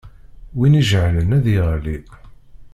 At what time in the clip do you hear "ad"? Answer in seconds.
1.37-1.41